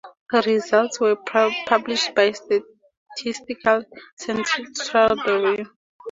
[0.47, 2.63] Results were published by the
[3.15, 3.83] Statistical
[4.17, 5.65] Central Bureau.